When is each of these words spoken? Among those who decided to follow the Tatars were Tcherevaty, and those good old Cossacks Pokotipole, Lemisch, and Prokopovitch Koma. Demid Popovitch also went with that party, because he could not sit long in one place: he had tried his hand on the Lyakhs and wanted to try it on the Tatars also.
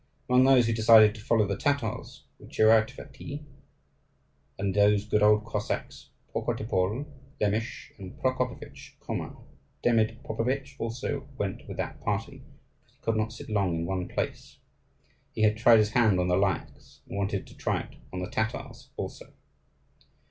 Among 0.27 0.45
those 0.45 0.65
who 0.65 0.73
decided 0.73 1.13
to 1.13 1.21
follow 1.21 1.45
the 1.45 1.55
Tatars 1.55 2.23
were 2.39 2.47
Tcherevaty, 2.47 3.45
and 4.57 4.73
those 4.73 5.05
good 5.05 5.21
old 5.21 5.45
Cossacks 5.45 6.09
Pokotipole, 6.33 7.05
Lemisch, 7.39 7.91
and 7.99 8.17
Prokopovitch 8.19 8.97
Koma. 8.99 9.35
Demid 9.83 10.19
Popovitch 10.23 10.73
also 10.79 11.27
went 11.37 11.67
with 11.67 11.77
that 11.77 12.01
party, 12.01 12.37
because 12.87 12.95
he 12.95 13.01
could 13.03 13.15
not 13.15 13.31
sit 13.31 13.47
long 13.51 13.75
in 13.75 13.85
one 13.85 14.07
place: 14.07 14.57
he 15.33 15.43
had 15.43 15.55
tried 15.55 15.77
his 15.77 15.91
hand 15.91 16.19
on 16.19 16.27
the 16.27 16.35
Lyakhs 16.35 17.01
and 17.07 17.15
wanted 17.15 17.45
to 17.45 17.55
try 17.55 17.81
it 17.81 17.97
on 18.11 18.21
the 18.21 18.29
Tatars 18.31 18.89
also. 18.97 19.31